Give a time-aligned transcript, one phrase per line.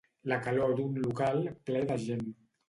[0.31, 2.27] La calor d'un local ple de gent.